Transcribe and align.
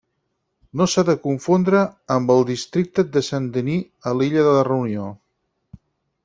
No 0.79 0.85
s'ha 0.93 1.01
de 1.09 1.13
confondre 1.25 1.81
amb 2.15 2.33
el 2.37 2.41
Districte 2.51 3.05
de 3.17 3.23
Saint-Denis 3.31 3.85
de 4.07 4.15
l'illa 4.17 4.47
de 4.49 4.57
la 4.57 4.65
Reunió. 4.71 5.07